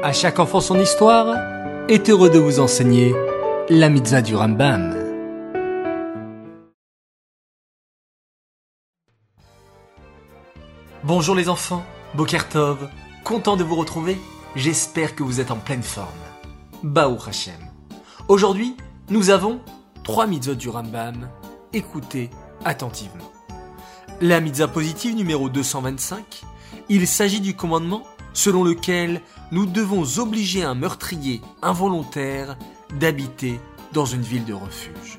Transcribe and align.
À 0.00 0.12
chaque 0.12 0.38
enfant 0.38 0.60
son 0.60 0.78
histoire 0.78 1.34
est 1.88 2.08
heureux 2.08 2.30
de 2.30 2.38
vous 2.38 2.60
enseigner 2.60 3.16
la 3.68 3.88
mitzvah 3.88 4.22
du 4.22 4.36
Rambam. 4.36 4.94
Bonjour 11.02 11.34
les 11.34 11.48
enfants, 11.48 11.84
Bokertov, 12.14 12.88
content 13.24 13.56
de 13.56 13.64
vous 13.64 13.74
retrouver, 13.74 14.16
j'espère 14.54 15.16
que 15.16 15.24
vous 15.24 15.40
êtes 15.40 15.50
en 15.50 15.56
pleine 15.56 15.82
forme. 15.82 16.06
Baou 16.84 17.18
Hashem. 17.26 17.58
Aujourd'hui, 18.28 18.76
nous 19.10 19.30
avons 19.30 19.58
trois 20.04 20.28
mitzvot 20.28 20.54
du 20.54 20.68
Rambam, 20.68 21.28
écoutez 21.72 22.30
attentivement. 22.64 23.32
La 24.20 24.38
mitzvah 24.38 24.68
positive 24.68 25.16
numéro 25.16 25.48
225, 25.48 26.42
il 26.88 27.08
s'agit 27.08 27.40
du 27.40 27.56
commandement 27.56 28.04
selon 28.38 28.62
lequel 28.62 29.20
nous 29.50 29.66
devons 29.66 30.04
obliger 30.18 30.62
un 30.62 30.76
meurtrier 30.76 31.40
involontaire 31.60 32.56
d'habiter 33.00 33.58
dans 33.92 34.04
une 34.04 34.22
ville 34.22 34.44
de 34.44 34.54
refuge. 34.54 35.18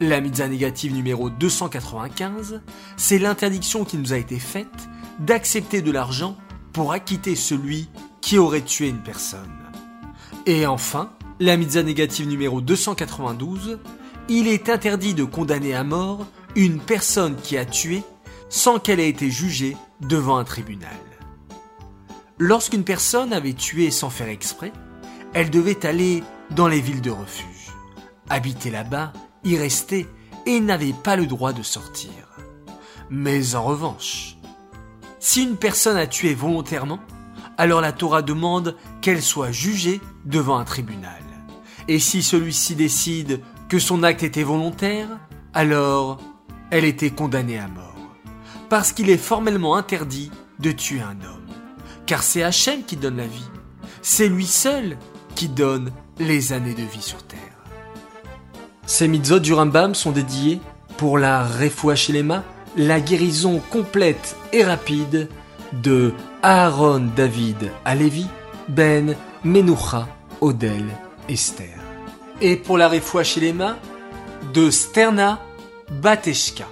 La 0.00 0.20
mitzvah 0.20 0.48
négative 0.48 0.92
numéro 0.92 1.30
295, 1.30 2.60
c'est 2.96 3.20
l'interdiction 3.20 3.84
qui 3.84 3.96
nous 3.96 4.12
a 4.12 4.16
été 4.16 4.40
faite 4.40 4.88
d'accepter 5.20 5.82
de 5.82 5.92
l'argent 5.92 6.36
pour 6.72 6.90
acquitter 6.90 7.36
celui 7.36 7.88
qui 8.20 8.38
aurait 8.38 8.62
tué 8.62 8.88
une 8.88 9.02
personne. 9.04 9.56
Et 10.44 10.66
enfin, 10.66 11.12
la 11.38 11.56
mitzvah 11.56 11.84
négative 11.84 12.26
numéro 12.26 12.60
292, 12.60 13.78
il 14.28 14.48
est 14.48 14.68
interdit 14.68 15.14
de 15.14 15.22
condamner 15.22 15.76
à 15.76 15.84
mort 15.84 16.26
une 16.56 16.80
personne 16.80 17.36
qui 17.36 17.56
a 17.56 17.64
tué 17.64 18.02
sans 18.48 18.80
qu'elle 18.80 18.98
ait 18.98 19.08
été 19.08 19.30
jugée 19.30 19.76
devant 20.00 20.38
un 20.38 20.44
tribunal. 20.44 21.07
Lorsqu'une 22.40 22.84
personne 22.84 23.32
avait 23.32 23.52
tué 23.52 23.90
sans 23.90 24.10
faire 24.10 24.28
exprès, 24.28 24.72
elle 25.34 25.50
devait 25.50 25.84
aller 25.84 26.22
dans 26.50 26.68
les 26.68 26.80
villes 26.80 27.00
de 27.00 27.10
refuge, 27.10 27.72
habiter 28.30 28.70
là-bas, 28.70 29.12
y 29.42 29.56
rester 29.56 30.06
et 30.46 30.60
n'avait 30.60 30.92
pas 30.92 31.16
le 31.16 31.26
droit 31.26 31.52
de 31.52 31.64
sortir. 31.64 32.10
Mais 33.10 33.56
en 33.56 33.64
revanche, 33.64 34.36
si 35.18 35.42
une 35.42 35.56
personne 35.56 35.96
a 35.96 36.06
tué 36.06 36.32
volontairement, 36.32 37.00
alors 37.56 37.80
la 37.80 37.90
Torah 37.90 38.22
demande 38.22 38.76
qu'elle 39.00 39.22
soit 39.22 39.50
jugée 39.50 40.00
devant 40.24 40.58
un 40.58 40.64
tribunal. 40.64 41.22
Et 41.88 41.98
si 41.98 42.22
celui-ci 42.22 42.76
décide 42.76 43.40
que 43.68 43.80
son 43.80 44.04
acte 44.04 44.22
était 44.22 44.44
volontaire, 44.44 45.08
alors 45.54 46.20
elle 46.70 46.84
était 46.84 47.10
condamnée 47.10 47.58
à 47.58 47.66
mort. 47.66 47.96
Parce 48.68 48.92
qu'il 48.92 49.10
est 49.10 49.16
formellement 49.16 49.74
interdit 49.74 50.30
de 50.60 50.70
tuer 50.70 51.00
un 51.00 51.20
homme 51.22 51.37
car 52.08 52.22
c'est 52.22 52.42
Hachem 52.42 52.82
qui 52.84 52.96
donne 52.96 53.18
la 53.18 53.26
vie. 53.26 53.50
C'est 54.00 54.28
lui 54.28 54.46
seul 54.46 54.96
qui 55.36 55.48
donne 55.48 55.92
les 56.18 56.52
années 56.54 56.74
de 56.74 56.82
vie 56.82 57.02
sur 57.02 57.22
terre. 57.22 57.38
Ces 58.86 59.06
mitzvot 59.06 59.38
du 59.38 59.52
Rambam 59.52 59.94
sont 59.94 60.10
dédiés 60.10 60.60
pour 60.96 61.18
la 61.18 61.46
refoua 61.46 61.94
Shelema, 61.94 62.42
la 62.76 63.00
guérison 63.00 63.60
complète 63.70 64.36
et 64.54 64.64
rapide 64.64 65.28
de 65.74 66.14
Aaron 66.42 67.10
David 67.14 67.70
Alevi, 67.84 68.26
Ben 68.68 69.14
Menucha 69.44 70.08
Odel 70.40 70.86
Esther. 71.28 71.76
Et 72.40 72.56
pour 72.56 72.78
la 72.78 72.88
refoua 72.88 73.22
Shelema 73.22 73.76
de 74.54 74.70
Sterna 74.70 75.40
Bateshka. 75.90 76.64